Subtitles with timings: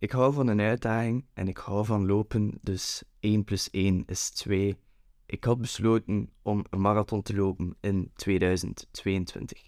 [0.00, 4.30] ik hou van een uitdaging en ik hou van lopen, dus 1 plus 1 is
[4.30, 4.76] 2.
[5.26, 9.62] Ik had besloten om een marathon te lopen in 2022.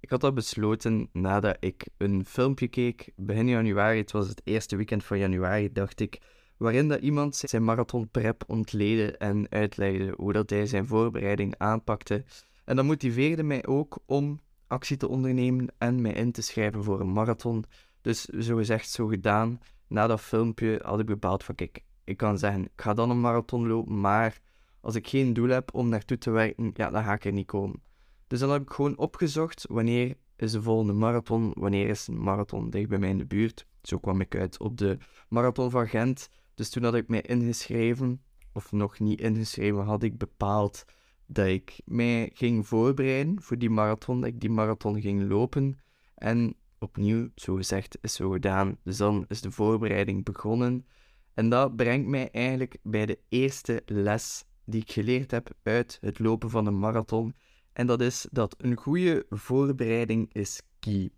[0.00, 3.98] Ik had dat besloten nadat ik een filmpje keek begin januari.
[3.98, 6.20] Het was het eerste weekend van januari, dacht ik,
[6.56, 12.24] waarin dat iemand zijn marathon prep ontleedde en uitlegde hoe dat hij zijn voorbereiding aanpakte.
[12.64, 17.00] En dat motiveerde mij ook om actie te ondernemen en mij in te schrijven voor
[17.00, 17.64] een marathon.
[18.04, 19.60] Dus zo gezegd, zo gedaan.
[19.86, 23.20] Na dat filmpje had ik bepaald van, kijk, ik kan zeggen, ik ga dan een
[23.20, 24.40] marathon lopen, maar
[24.80, 27.46] als ik geen doel heb om naartoe te werken, ja, dan ga ik er niet
[27.46, 27.82] komen.
[28.26, 32.70] Dus dan heb ik gewoon opgezocht, wanneer is de volgende marathon, wanneer is een marathon
[32.70, 33.66] dicht bij mij in de buurt.
[33.82, 36.28] Zo kwam ik uit op de marathon van Gent.
[36.54, 40.84] Dus toen had ik mij ingeschreven, of nog niet ingeschreven, had ik bepaald
[41.26, 45.78] dat ik mij ging voorbereiden voor die marathon, dat ik die marathon ging lopen.
[46.14, 48.78] En opnieuw, zo gezegd, is zo gedaan.
[48.82, 50.86] Dus dan is de voorbereiding begonnen.
[51.34, 56.18] En dat brengt mij eigenlijk bij de eerste les die ik geleerd heb uit het
[56.18, 57.34] lopen van een marathon.
[57.72, 61.10] En dat is dat een goede voorbereiding is key.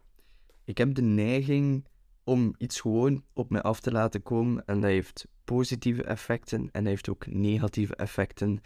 [0.65, 1.85] Ik heb de neiging
[2.25, 6.83] om iets gewoon op me af te laten komen en dat heeft positieve effecten en
[6.83, 8.61] dat heeft ook negatieve effecten.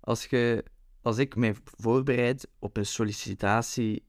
[0.00, 0.64] Als, je,
[1.02, 4.04] als ik mij voorbereid op een sollicitatie,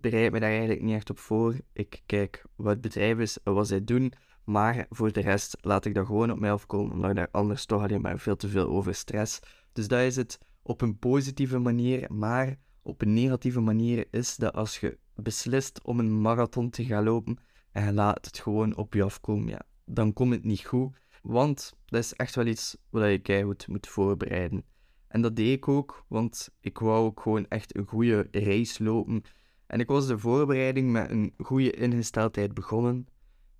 [0.00, 1.54] bereid me daar eigenlijk niet echt op voor.
[1.72, 4.12] Ik kijk wat het bedrijf is en wat zij doen,
[4.44, 7.64] maar voor de rest laat ik dat gewoon op mij afkomen, omdat ik daar anders
[7.64, 9.40] toch alleen maar veel te veel over stress.
[9.72, 14.54] Dus dat is het op een positieve manier, maar op een negatieve manier is dat
[14.54, 17.38] als je beslist om een marathon te gaan lopen
[17.72, 20.98] en je laat het gewoon op je afkomen, ja, dan komt het niet goed.
[21.22, 24.64] Want dat is echt wel iets wat je keihard moet voorbereiden.
[25.08, 29.22] En dat deed ik ook, want ik wou ook gewoon echt een goede race lopen.
[29.70, 33.06] En ik was de voorbereiding met een goede ingesteldheid begonnen.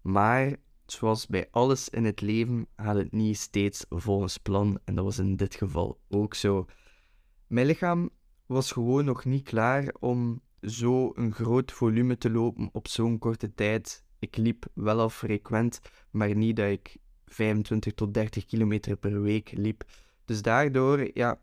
[0.01, 4.79] Maar zoals bij alles in het leven gaat het niet steeds volgens plan.
[4.85, 6.67] En dat was in dit geval ook zo.
[7.47, 8.11] Mijn lichaam
[8.47, 13.55] was gewoon nog niet klaar om zo een groot volume te lopen op zo'n korte
[13.55, 14.05] tijd.
[14.19, 19.53] Ik liep wel al frequent, maar niet dat ik 25 tot 30 kilometer per week
[19.55, 19.85] liep.
[20.25, 21.41] Dus daardoor ja,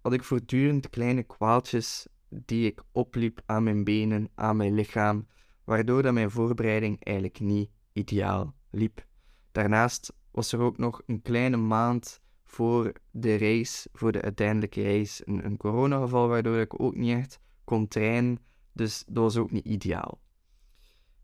[0.00, 2.06] had ik voortdurend kleine kwaaltjes
[2.44, 5.26] die ik opliep aan mijn benen, aan mijn lichaam,
[5.64, 9.06] waardoor dat mijn voorbereiding eigenlijk niet ideaal liep.
[9.52, 15.22] Daarnaast was er ook nog een kleine maand voor de race, voor de uiteindelijke race,
[15.26, 18.38] een, een coronageval waardoor ik ook niet echt kon trainen.
[18.72, 20.20] Dus dat was ook niet ideaal.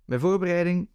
[0.04, 0.88] Mijn voorbereiding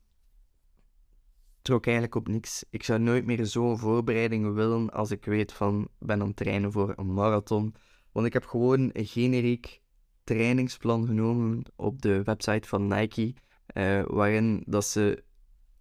[1.61, 2.65] trok eigenlijk op niks.
[2.69, 6.93] Ik zou nooit meer zo'n voorbereiding willen als ik weet van ben aan trainen voor
[6.95, 7.75] een marathon.
[8.11, 9.81] Want ik heb gewoon een generiek
[10.25, 13.33] trainingsplan genomen op de website van Nike,
[13.73, 15.23] uh, waarin dat ze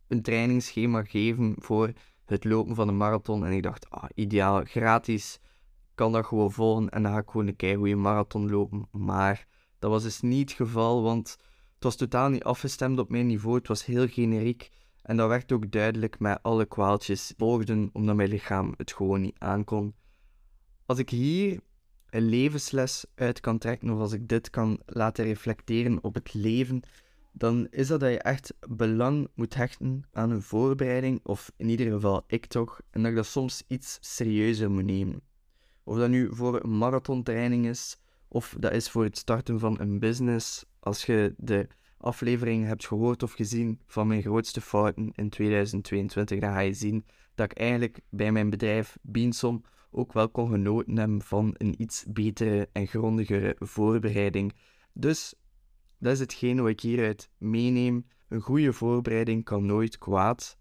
[0.09, 1.93] een trainingsschema geven voor
[2.25, 3.47] het lopen van een marathon.
[3.47, 5.39] En ik dacht, ah, ideaal, gratis,
[5.95, 8.89] kan dat gewoon volgen en dan ga ik gewoon een keigoede marathon lopen.
[8.91, 9.47] Maar
[9.79, 11.37] dat was dus niet het geval, want
[11.75, 13.57] het was totaal niet afgestemd op mijn niveau.
[13.57, 14.71] Het was heel generiek.
[15.03, 19.39] En dat werd ook duidelijk met alle kwaaltjes volgden, omdat mijn lichaam het gewoon niet
[19.39, 19.95] aankon.
[20.87, 21.61] Als ik hier
[22.15, 26.83] een levensles uit kan trekken, of als ik dit kan laten reflecteren op het leven,
[27.33, 31.93] dan is dat dat je echt belang moet hechten aan een voorbereiding, of in ieder
[31.93, 35.21] geval ik toch, en dat ik dat soms iets serieuzer moet nemen.
[35.85, 37.99] Of dat nu voor een marathontraining is,
[38.29, 40.65] of dat is voor het starten van een business.
[40.81, 46.53] Als je de aflevering hebt gehoord of gezien van mijn grootste fouten in 2022, dan
[46.53, 49.65] ga je zien dat ik eigenlijk bij mijn bedrijf Beansom
[49.95, 54.53] ook wel kon genoten hebben van een iets betere en grondigere voorbereiding.
[54.93, 55.35] Dus
[55.99, 58.07] dat is hetgeen wat ik hieruit meeneem.
[58.29, 60.59] Een goede voorbereiding kan nooit kwaad,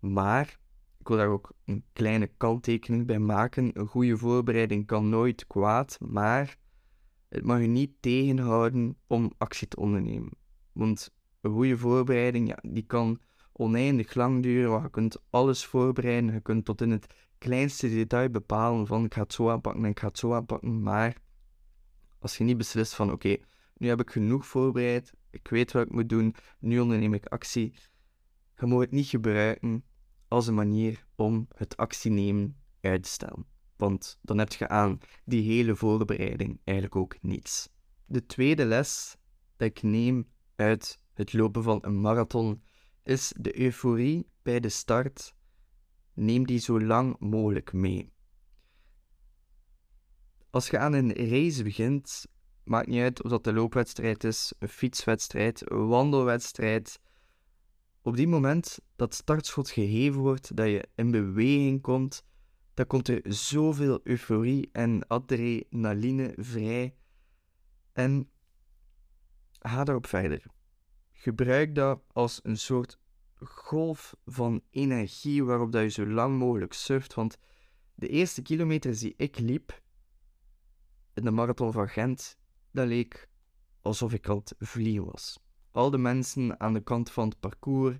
[0.00, 0.58] maar
[0.98, 3.70] ik wil daar ook een kleine kanttekening bij maken.
[3.72, 6.56] Een goede voorbereiding kan nooit kwaad, maar
[7.28, 10.32] het mag je niet tegenhouden om actie te ondernemen.
[10.72, 13.20] Want een goede voorbereiding, ja, die kan
[13.52, 17.14] oneindig lang duren, je kunt alles voorbereiden, je kunt tot in het
[17.44, 20.82] kleinste detail bepalen van ik ga het zo aanpakken en ik ga het zo aanpakken,
[20.82, 21.16] maar
[22.18, 23.36] als je niet beslist van oké,
[23.76, 27.74] nu heb ik genoeg voorbereid, ik weet wat ik moet doen, nu onderneem ik actie.
[28.56, 29.84] Je moet het niet gebruiken
[30.28, 33.46] als een manier om het actienemen uit te stellen.
[33.76, 37.68] Want dan heb je aan die hele voorbereiding eigenlijk ook niets.
[38.06, 39.16] De tweede les
[39.56, 42.62] dat ik neem uit het lopen van een marathon
[43.02, 45.34] is de euforie bij de start.
[46.14, 48.12] Neem die zo lang mogelijk mee.
[50.50, 52.26] Als je aan een race begint,
[52.64, 57.00] Maakt niet uit of dat de loopwedstrijd is, een fietswedstrijd, een wandelwedstrijd.
[58.02, 62.24] op die moment dat startschot gegeven wordt, dat je in beweging komt,
[62.74, 66.94] dan komt er zoveel euforie en adrenaline vrij.
[67.92, 68.30] En
[69.58, 70.46] ga daarop verder.
[71.12, 72.98] Gebruik dat als een soort
[73.44, 77.14] golf van energie waarop dat je zo lang mogelijk surft.
[77.14, 77.38] Want
[77.94, 79.82] de eerste kilometers die ik liep
[81.14, 82.38] in de marathon van Gent,
[82.70, 83.28] dat leek
[83.82, 85.38] alsof ik aan het vliegen was.
[85.70, 87.96] Al de mensen aan de kant van het parcours,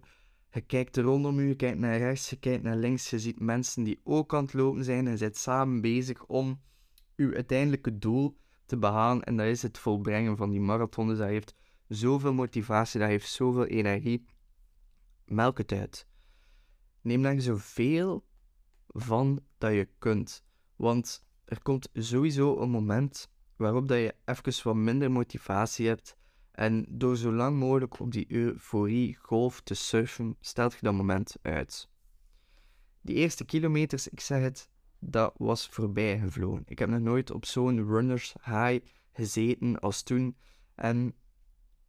[0.50, 3.82] je kijkt rondom je, je kijkt naar rechts, je kijkt naar links, je ziet mensen
[3.82, 6.60] die ook aan het lopen zijn en zit samen bezig om
[7.16, 8.36] uw uiteindelijke doel
[8.66, 9.22] te behalen.
[9.22, 11.08] En dat is het volbrengen van die marathon.
[11.08, 11.54] Dus dat heeft
[11.88, 14.24] zoveel motivatie, dat heeft zoveel energie.
[15.24, 16.06] Melk het uit.
[17.00, 18.26] Neem daar zoveel
[18.86, 20.44] van dat je kunt.
[20.76, 26.16] Want er komt sowieso een moment waarop dat je even wat minder motivatie hebt.
[26.50, 31.36] En door zo lang mogelijk op die euforie golf te surfen, stelt je dat moment
[31.42, 31.88] uit.
[33.00, 34.68] Die eerste kilometers, ik zeg het,
[34.98, 36.62] dat was voorbij gevlogen.
[36.66, 40.36] Ik heb nog nooit op zo'n runners high gezeten als toen.
[40.74, 41.14] En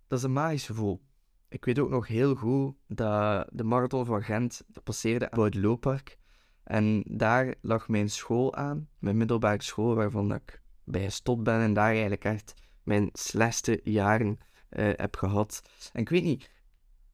[0.07, 1.01] dat is een magisch gevoel.
[1.49, 6.17] Ik weet ook nog heel goed dat de marathon van Gent passeerde aan het looppark.
[6.63, 11.73] En daar lag mijn school aan, mijn middelbare school, waarvan ik bij gestopt ben en
[11.73, 12.53] daar eigenlijk echt
[12.83, 14.37] mijn slechtste jaren
[14.69, 15.61] uh, heb gehad.
[15.93, 16.49] En ik weet niet,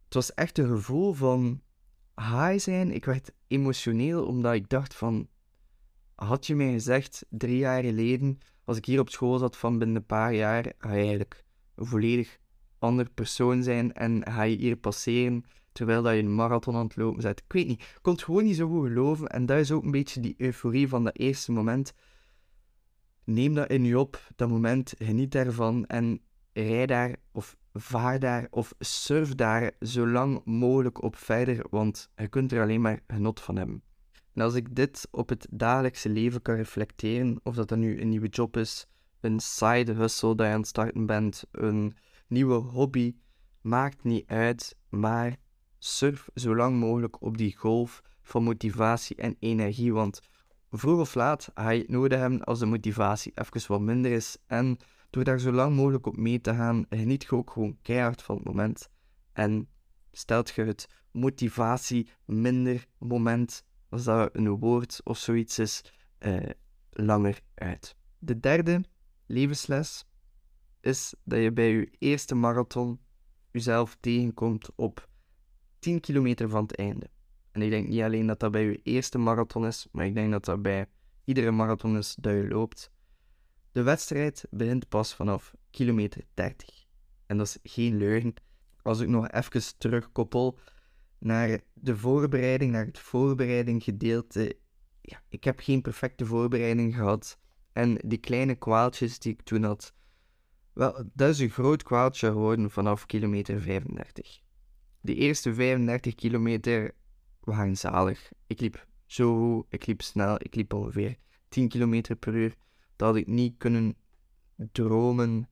[0.05, 1.61] het was echt een gevoel van
[2.15, 2.91] high zijn.
[2.91, 5.27] Ik werd emotioneel omdat ik dacht van,
[6.15, 9.95] had je mij gezegd drie jaar geleden, als ik hier op school zat van binnen
[9.95, 11.45] een paar jaar, ga je eigenlijk
[11.75, 12.39] volledig
[12.81, 16.95] ander persoon zijn en ga je hier passeren terwijl dat je een marathon aan het
[16.95, 17.39] lopen bent.
[17.39, 20.19] Ik weet niet, het gewoon niet zo goed geloven en dat is ook een beetje
[20.19, 21.93] die euforie van dat eerste moment.
[23.23, 26.21] Neem dat in je op, dat moment, geniet daarvan en
[26.53, 32.27] rij daar of vaar daar of surf daar zo lang mogelijk op verder, want je
[32.27, 33.83] kunt er alleen maar genot van hebben.
[34.33, 38.09] En als ik dit op het dagelijkse leven kan reflecteren, of dat dan nu een
[38.09, 38.87] nieuwe job is,
[39.19, 41.93] een side hustle dat je aan het starten bent, een
[42.31, 43.15] nieuwe hobby,
[43.61, 45.37] maakt niet uit, maar
[45.77, 50.21] surf zo lang mogelijk op die golf van motivatie en energie, want
[50.71, 54.37] vroeg of laat ga je het nodig hebben als de motivatie even wat minder is
[54.47, 54.77] en
[55.09, 58.35] door daar zo lang mogelijk op mee te gaan, geniet je ook gewoon keihard van
[58.35, 58.89] het moment.
[59.33, 59.67] En
[60.11, 65.83] stelt je het motivatie minder moment, als dat een woord of zoiets is,
[66.19, 66.49] uh,
[66.89, 67.95] langer uit.
[68.19, 68.83] De derde
[69.25, 70.05] levensles
[70.81, 72.99] is dat je bij je eerste marathon
[73.51, 75.09] jezelf tegenkomt op
[75.79, 77.09] 10 kilometer van het einde.
[77.51, 80.31] En ik denk niet alleen dat dat bij je eerste marathon is, maar ik denk
[80.31, 80.85] dat dat bij
[81.23, 82.91] iedere marathon is dat je loopt.
[83.71, 86.85] De wedstrijd begint pas vanaf kilometer 30.
[87.25, 88.33] En dat is geen leugen.
[88.81, 90.57] Als ik nog even terugkoppel
[91.17, 94.57] naar de voorbereiding, naar het voorbereidinggedeelte.
[95.01, 97.39] Ja, ik heb geen perfecte voorbereiding gehad.
[97.73, 99.93] En die kleine kwaaltjes die ik toen had,
[100.73, 104.41] wel, dat is een groot kwaaltje geworden vanaf kilometer 35.
[105.01, 106.91] De eerste 35 kilometer
[107.39, 108.31] waren zalig.
[108.47, 111.15] Ik liep zo goed, ik liep snel, ik liep ongeveer
[111.49, 112.55] 10 km per uur
[113.01, 113.95] dat had ik niet kunnen
[114.71, 115.49] dromen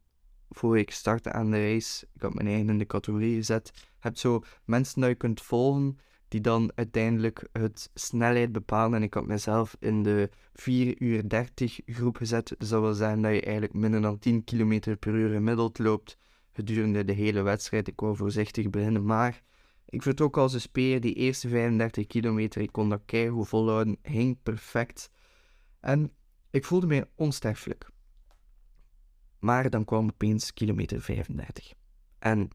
[0.49, 2.07] voor ik startte aan de race.
[2.13, 3.71] Ik had mijn eigen in de categorie gezet.
[3.73, 5.99] Je hebt zo mensen dat je kunt volgen,
[6.29, 8.97] die dan uiteindelijk het snelheid bepalen.
[8.97, 12.55] En ik had mezelf in de 4 uur 30 groep gezet.
[12.57, 16.17] Dus dat wil zeggen dat je eigenlijk minder dan 10 km per uur gemiddeld loopt
[16.53, 17.87] gedurende de hele wedstrijd.
[17.87, 19.41] Ik wou voorzichtig beginnen, maar
[19.85, 24.37] ik ook als een speer, die eerste 35 kilometer, ik kon dat keihard volhouden, ging
[24.43, 25.09] perfect.
[25.79, 26.11] En
[26.49, 27.89] ik voelde mij onsterfelijk.
[29.39, 31.73] Maar dan kwam opeens kilometer 35.
[32.19, 32.49] En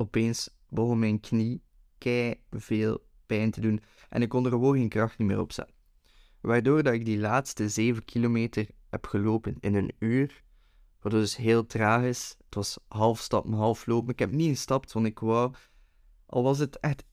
[0.00, 1.62] opeens begon mijn knie
[1.98, 5.74] kei veel pijn te doen en ik kon er gewoon geen kracht meer op zetten.
[6.40, 10.42] Waardoor dat ik die laatste 7 kilometer heb gelopen in een uur,
[11.00, 12.36] wat dus heel traag is.
[12.44, 14.12] Het was half stappen, half lopen.
[14.12, 15.54] Ik heb niet gestapt, want ik wou,
[16.26, 17.04] al was het echt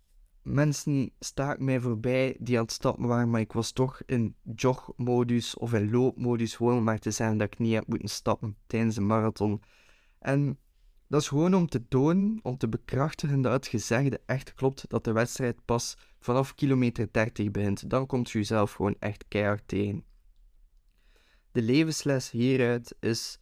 [0.42, 5.58] mensen staken mij voorbij die aan het stappen waren, maar ik was toch in jogmodus
[5.58, 9.06] of in loopmodus, gewoon maar te zeggen dat ik niet heb moeten stappen tijdens een
[9.06, 9.62] marathon.
[10.20, 10.58] En
[11.08, 15.04] dat is gewoon om te tonen, om te bekrachtigen dat het gezegde echt klopt, dat
[15.04, 17.90] de wedstrijd pas vanaf kilometer 30 begint.
[17.90, 20.04] Dan komt je jezelf gewoon echt keihard tegen.
[21.52, 23.40] De levensles hieruit is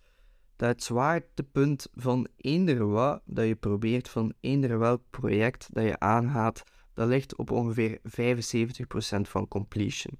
[0.55, 5.99] dat het zwaartepunt van eender wat dat je probeert, van eender welk project dat je
[5.99, 10.19] aangaat, dat ligt op ongeveer 75% van completion.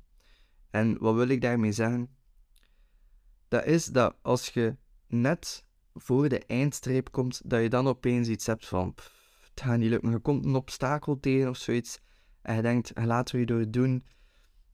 [0.70, 2.10] En wat wil ik daarmee zeggen?
[3.48, 4.76] Dat is dat als je
[5.08, 5.65] net
[5.96, 8.94] voor de eindstreep komt, dat je dan opeens iets hebt van,
[9.42, 12.00] het gaat niet lukken, je komt een obstakel tegen of zoiets,
[12.42, 14.06] en je denkt, laten we je door doen.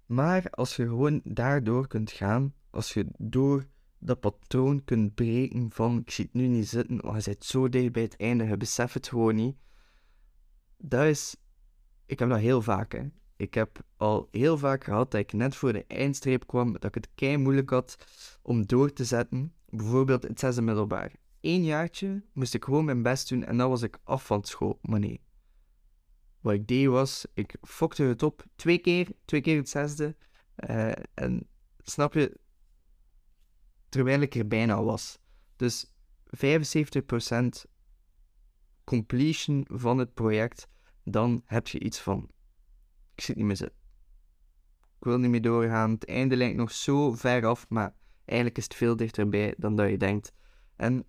[0.06, 3.68] Maar als je gewoon daardoor kunt gaan, als je door
[4.00, 7.70] dat patroon kunt breken van, ik zie het nu niet zitten, maar je zit zo
[7.70, 9.56] dicht bij het einde, je beseft het gewoon niet.
[10.78, 11.36] Dat is,
[12.06, 13.04] ik heb dat heel vaak, hè.
[13.42, 16.94] Ik heb al heel vaak gehad dat ik net voor de eindstreep kwam, dat ik
[16.94, 17.98] het kei moeilijk had
[18.42, 19.54] om door te zetten.
[19.70, 21.12] Bijvoorbeeld het zesde middelbaar.
[21.40, 24.80] Eén jaartje moest ik gewoon mijn best doen en dan was ik af van school.
[24.82, 25.22] Maar nee.
[26.40, 30.16] Wat ik deed was, ik fokte het op twee keer, twee keer het zesde.
[30.70, 32.38] Uh, en snap je,
[33.90, 35.20] terwijl ik er bijna was.
[35.56, 35.92] Dus
[36.26, 37.70] 75%
[38.84, 40.68] completion van het project,
[41.04, 42.30] dan heb je iets van
[43.22, 43.78] ik zit niet meer zitten.
[45.00, 45.92] Ik wil niet meer doorgaan.
[45.92, 49.90] Het einde lijkt nog zo ver af, maar eigenlijk is het veel dichterbij dan dat
[49.90, 50.34] je denkt.
[50.76, 51.06] En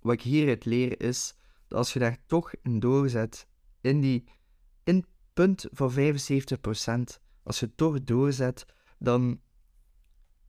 [0.00, 1.34] wat ik hieruit leer is
[1.68, 3.46] dat als je daar toch in doorzet,
[3.80, 4.24] in die
[4.84, 5.94] in punt van 75%,
[7.42, 8.66] als je toch doorzet,
[8.98, 9.40] dan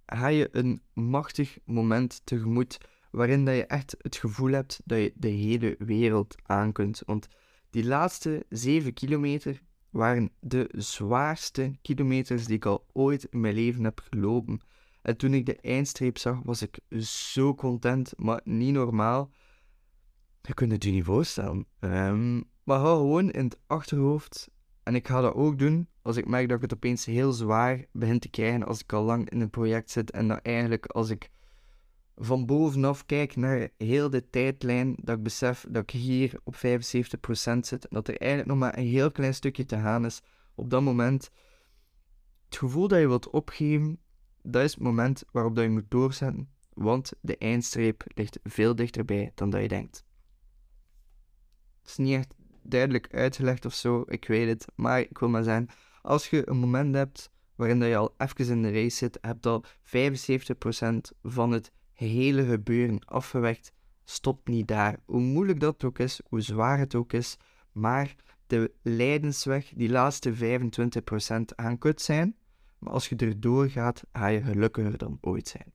[0.05, 2.77] ga je een machtig moment tegemoet
[3.11, 7.01] waarin dat je echt het gevoel hebt dat je de hele wereld aan kunt.
[7.05, 7.27] Want
[7.69, 9.61] die laatste 7 kilometer,
[9.91, 14.61] waren de zwaarste kilometers die ik al ooit in mijn leven heb gelopen.
[15.01, 19.31] En toen ik de eindstreep zag, was ik zo content, maar niet normaal.
[20.41, 21.65] Je kunt het je niet voorstellen.
[21.79, 24.49] Um, maar hou gewoon in het achterhoofd.
[24.83, 27.85] En ik ga dat ook doen als ik merk dat ik het opeens heel zwaar
[27.91, 30.11] begin te krijgen als ik al lang in een project zit.
[30.11, 31.29] En dat eigenlijk als ik
[32.23, 36.59] van bovenaf kijk naar heel de tijdlijn, dat ik besef dat ik hier op 75%
[37.59, 40.21] zit dat er eigenlijk nog maar een heel klein stukje te gaan is.
[40.55, 41.29] Op dat moment,
[42.45, 43.99] het gevoel dat je wilt opgeven,
[44.41, 49.31] dat is het moment waarop dat je moet doorzetten, want de eindstreep ligt veel dichterbij
[49.35, 50.03] dan dat je denkt.
[51.81, 55.43] Het is niet echt duidelijk uitgelegd of zo, ik weet het, maar ik wil maar
[55.43, 55.69] zeggen,
[56.01, 59.45] als je een moment hebt waarin dat je al even in de race zit, hebt
[59.45, 59.67] al 75%
[61.21, 64.99] van het hele gebeuren afgewerkt, stopt niet daar.
[65.05, 67.37] Hoe moeilijk dat ook is, hoe zwaar het ook is,
[67.71, 68.15] maar
[68.47, 72.35] de lijdensweg, die laatste 25% aan kut zijn,
[72.77, 75.73] maar als je erdoor gaat, ga je gelukkiger dan ooit zijn.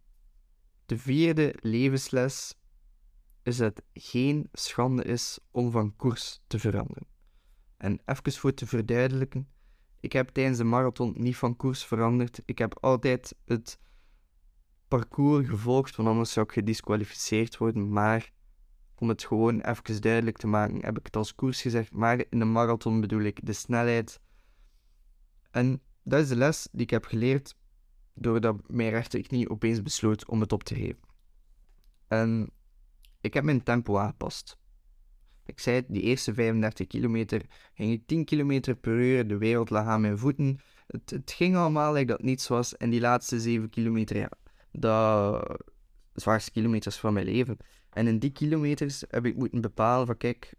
[0.86, 2.54] De vierde levensles
[3.42, 7.06] is dat geen schande is om van koers te veranderen.
[7.76, 9.48] En even voor te verduidelijken,
[10.00, 12.42] ik heb tijdens de marathon niet van koers veranderd.
[12.44, 13.78] Ik heb altijd het
[14.88, 17.92] parcours gevolgd, want anders zou ik gedisqualificeerd worden.
[17.92, 18.32] Maar
[18.94, 21.92] om het gewoon even duidelijk te maken, heb ik het als koers gezegd.
[21.92, 24.20] Maar in de marathon bedoel ik de snelheid.
[25.50, 27.56] En dat is de les die ik heb geleerd
[28.14, 31.00] doordat mijn rechterknie opeens besloot om het op te geven.
[32.08, 32.50] En
[33.20, 34.58] ik heb mijn tempo aangepast.
[35.46, 37.42] Ik zei die eerste 35 kilometer
[37.74, 40.58] ging ik 10 kilometer per uur, de wereld lag aan mijn voeten.
[40.86, 42.76] Het, het ging allemaal like dat niets was.
[42.76, 44.30] En die laatste 7 kilometer, ja,
[44.80, 45.60] de
[46.12, 47.56] zwaarste kilometers van mijn leven.
[47.90, 50.54] En in die kilometers heb ik moeten bepalen van kijk,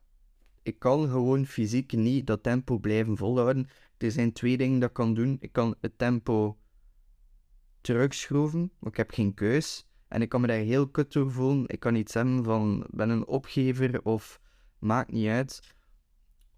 [0.63, 3.67] ik kan gewoon fysiek niet dat tempo blijven volhouden.
[3.97, 5.38] Er zijn twee dingen dat ik kan doen.
[5.39, 6.57] Ik kan het tempo
[7.81, 9.88] terugschroeven, maar ik heb geen keus.
[10.07, 11.67] En ik kan me daar heel kut door voelen.
[11.67, 14.39] Ik kan niet zeggen van ben een opgever of
[14.79, 15.75] maakt niet uit.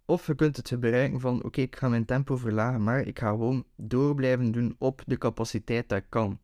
[0.05, 3.29] Of je kunt het bereiken van oké, ik ga mijn tempo verlagen, maar ik ga
[3.29, 6.39] gewoon door blijven doen op de capaciteit dat ik kan.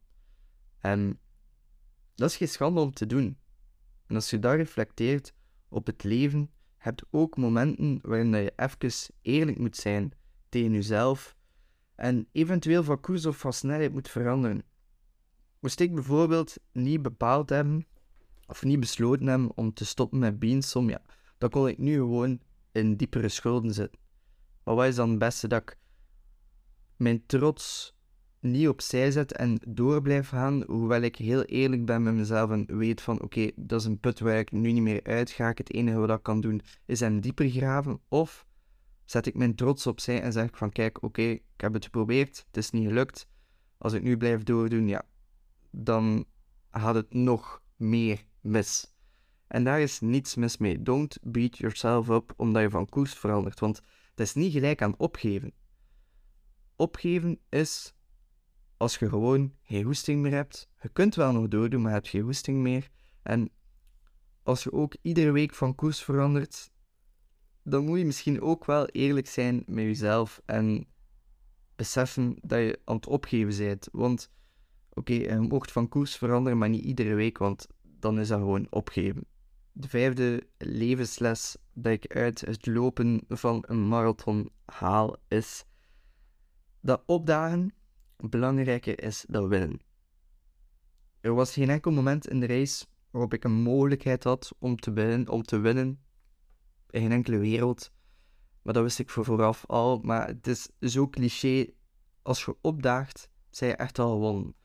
[0.86, 1.20] En
[2.16, 3.38] dat is geen schande om te doen.
[4.08, 5.34] En als je daar reflecteert
[5.70, 10.12] op het leven, hebt ook momenten waarin je even eerlijk moet zijn
[10.50, 11.36] tegen jezelf
[11.96, 14.64] en eventueel van koers of van snelheid moet veranderen.
[15.60, 17.88] Moest ik bijvoorbeeld niet bepaald hebben
[18.48, 21.02] of niet besloten hebben om te stoppen met beansom, ja,
[21.38, 24.00] dan kon ik nu gewoon in diepere schulden zitten.
[24.64, 25.78] Maar wat is dan het beste dat ik
[26.96, 27.95] mijn trots
[28.46, 32.78] niet opzij zet en door blijf gaan, hoewel ik heel eerlijk ben met mezelf en
[32.78, 35.52] weet van oké, dat is een put waar ik nu niet meer uit ga.
[35.56, 38.00] Het enige wat ik kan doen is hem dieper graven.
[38.08, 38.46] Of
[39.06, 42.46] zet ik mijn trots opzij en zeg ik van kijk, oké, ik heb het geprobeerd,
[42.48, 43.28] het is niet gelukt.
[43.78, 45.06] Als ik nu blijf doordoen, ja,
[45.72, 46.26] dan
[46.72, 48.96] gaat het nog meer mis.
[49.48, 50.82] En daar is niets mis mee.
[50.82, 53.82] Don't beat yourself up omdat je van koers verandert, want
[54.16, 55.52] dat is niet gelijk aan opgeven.
[56.76, 57.96] Opgeven is
[58.78, 60.70] als je gewoon geen hoesting meer hebt.
[60.82, 62.90] Je kunt wel nog doordoen, maar je hebt geen hoesting meer.
[63.24, 63.50] En
[64.44, 66.72] als je ook iedere week van koers verandert,
[67.64, 70.88] dan moet je misschien ook wel eerlijk zijn met jezelf en
[71.76, 73.88] beseffen dat je aan het opgeven bent.
[73.92, 74.32] Want
[74.94, 78.68] oké, je mocht van koers veranderen, maar niet iedere week, want dan is dat gewoon
[78.70, 79.26] opgeven.
[79.72, 85.66] de vijfde levensles dat ik uit het lopen van een marathon haal is
[86.82, 87.74] dat opdagen
[88.18, 89.80] belangrijker is dan winnen.
[91.20, 94.92] Er was geen enkel moment in de race waarop ik een mogelijkheid had om te
[94.92, 96.00] winnen, om te winnen
[96.90, 97.92] in geen enkele wereld.
[98.62, 100.00] Maar dat wist ik voor vooraf al.
[100.00, 101.68] Maar het is zo cliché.
[102.22, 104.56] Als je opdaagt, zij je echt al gewonnen.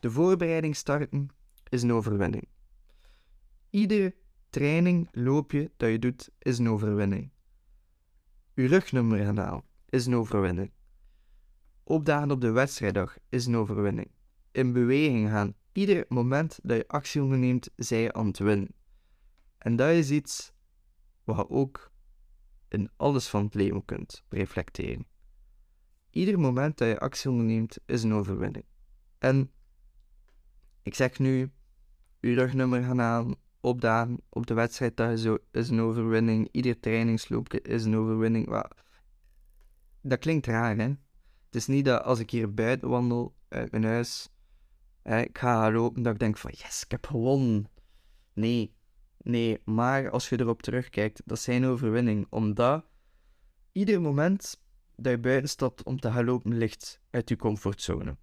[0.00, 1.28] De voorbereiding starten
[1.68, 2.48] is een overwinning.
[3.70, 4.14] Iedere
[4.50, 7.30] training, loopje dat je doet, is een overwinning.
[8.54, 10.70] Je rugnummer is een overwinning.
[11.88, 14.10] Opdagen op de wedstrijddag is een overwinning.
[14.52, 18.74] In beweging gaan, ieder moment dat je actie onderneemt, zij je aan het winnen.
[19.58, 20.52] En dat is iets
[21.24, 21.90] wat je ook
[22.68, 25.06] in alles van het leven kunt reflecteren.
[26.10, 28.64] Ieder moment dat je actie onderneemt, is een overwinning.
[29.18, 29.50] En
[30.82, 31.52] ik zeg nu,
[32.20, 35.10] je rugnummer gaan aan, opdagen op de wedstrijddag
[35.50, 36.48] is een overwinning.
[36.52, 38.62] Ieder trainingsloopje is een overwinning.
[40.00, 40.94] Dat klinkt raar, hè?
[41.56, 44.28] Het is niet dat als ik hier buiten wandel uit mijn huis,
[45.02, 47.70] hè, ik ga lopen, dat ik denk van yes, ik heb gewonnen.
[48.32, 48.74] Nee,
[49.18, 52.26] nee, maar als je erop terugkijkt, dat is zijn overwinning.
[52.30, 52.84] Omdat
[53.72, 54.62] ieder moment
[54.96, 58.16] dat je buiten stapt om te gaan lopen, ligt uit je comfortzone.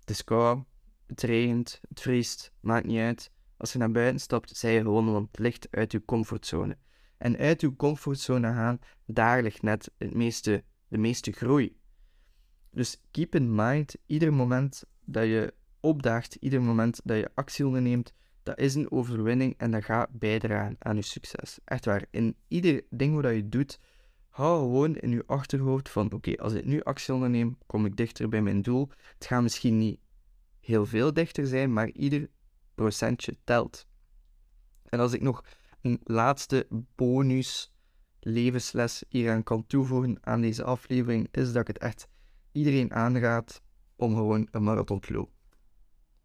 [0.00, 0.64] Het is koud,
[1.06, 3.30] het regent, het vriest, maakt niet uit.
[3.56, 6.78] Als je naar buiten stapt, zij je gewoon, want het ligt uit je comfortzone.
[7.18, 11.76] En uit je comfortzone gaan, daar ligt net het meeste, de meeste groei.
[12.76, 18.12] Dus keep in mind, ieder moment dat je opdaagt, ieder moment dat je actie onderneemt,
[18.42, 21.58] dat is een overwinning en dat gaat bijdragen aan je succes.
[21.64, 22.04] Echt waar.
[22.10, 23.78] In ieder ding wat je doet,
[24.28, 28.28] hou gewoon in je achterhoofd van: oké, als ik nu actie onderneem, kom ik dichter
[28.28, 28.88] bij mijn doel.
[29.14, 30.00] Het gaat misschien niet
[30.60, 32.28] heel veel dichter zijn, maar ieder
[32.74, 33.86] procentje telt.
[34.84, 35.44] En als ik nog
[35.80, 37.74] een laatste bonus
[38.20, 42.08] levensles hieraan kan toevoegen aan deze aflevering, is dat ik het echt
[42.56, 43.62] iedereen aanraad
[43.96, 45.34] om gewoon een marathon te lopen.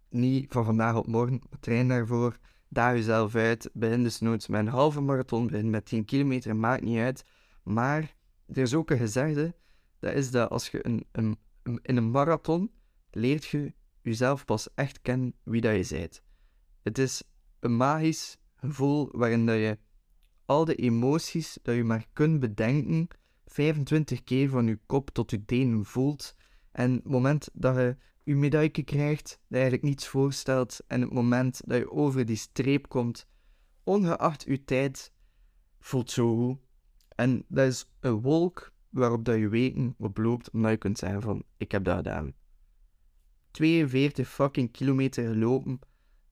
[0.09, 4.67] Niet van vandaag op morgen, train daarvoor, daag jezelf uit, begin dus nooit met een
[4.67, 7.23] halve marathon, begin met 10 kilometer, maakt niet uit.
[7.63, 8.15] Maar
[8.47, 9.55] er is ook een gezegde,
[9.99, 11.37] dat is dat als je een, een,
[11.81, 12.71] in een marathon
[13.11, 16.21] leert je jezelf pas echt kennen wie dat je bent.
[16.81, 17.23] Het is
[17.59, 19.77] een magisch gevoel waarin dat je
[20.45, 23.07] al de emoties dat je maar kunt bedenken,
[23.51, 26.35] 25 keer van je kop tot je tenen voelt.
[26.71, 31.61] En het moment dat je je medaille krijgt, dat eigenlijk niets voorstelt, en het moment
[31.65, 33.27] dat je over die streep komt,
[33.83, 35.13] ongeacht je tijd,
[35.79, 36.57] voelt zo goed.
[37.15, 41.21] En dat is een wolk waarop dat je weten op loopt, omdat je kunt zeggen
[41.21, 42.33] van, ik heb dat gedaan.
[43.51, 45.79] 42 fucking kilometer gelopen,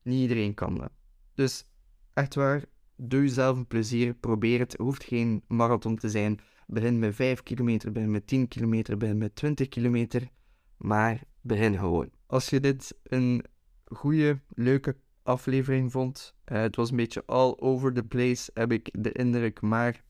[0.02, 0.92] niet iedereen kan dat.
[1.34, 1.66] Dus
[2.14, 2.64] echt waar,
[2.96, 4.72] doe jezelf een plezier, probeer het.
[4.72, 6.40] Het hoeft geen marathon te zijn.
[6.72, 10.30] Begin met 5 kilometer, begin met 10 kilometer, begin met 20 kilometer.
[10.78, 12.10] Maar begin gewoon.
[12.26, 13.46] Als je dit een
[13.86, 18.90] goede, leuke aflevering vond, uh, het was een beetje all over the place, heb ik
[18.92, 19.62] de indruk.
[19.62, 20.04] Maar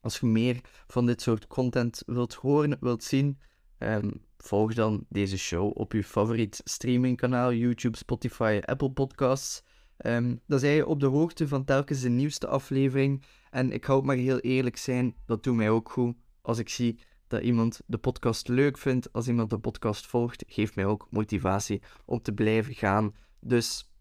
[0.00, 3.38] als je meer van dit soort content wilt horen, wilt zien,
[3.78, 9.62] um, volg dan deze show op je favoriet streamingkanaal, YouTube, Spotify, Apple Podcasts.
[10.06, 13.24] Um, dan zijn je op de hoogte van telkens de nieuwste aflevering.
[13.52, 16.16] En ik hou maar heel eerlijk zijn, dat doet mij ook goed.
[16.40, 20.74] Als ik zie dat iemand de podcast leuk vindt, als iemand de podcast volgt, geeft
[20.74, 23.14] mij ook motivatie om te blijven gaan.
[23.40, 23.92] Dus,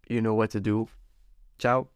[0.00, 0.86] you know what to do.
[1.56, 1.90] Ciao.